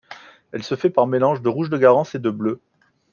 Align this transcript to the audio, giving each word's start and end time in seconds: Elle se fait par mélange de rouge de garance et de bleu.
Elle 0.51 0.63
se 0.63 0.73
fait 0.73 0.89
par 0.89 1.05
mélange 1.05 1.43
de 1.43 1.49
rouge 1.49 1.69
de 1.69 1.77
garance 1.77 2.15
et 2.15 2.19
de 2.19 2.31
bleu. 2.31 2.59